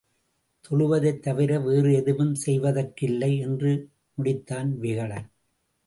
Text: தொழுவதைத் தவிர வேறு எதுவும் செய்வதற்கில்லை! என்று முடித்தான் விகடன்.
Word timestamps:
தொழுவதைத் 0.65 1.19
தவிர 1.19 1.59
வேறு 1.59 1.93
எதுவும் 1.93 2.35
செய்வதற்கில்லை! 2.45 3.39
என்று 3.39 3.73
முடித்தான் 4.17 4.71
விகடன். 4.77 5.27